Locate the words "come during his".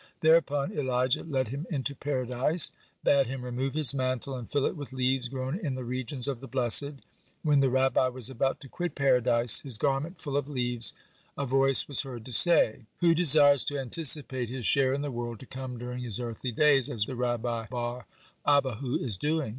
15.45-16.19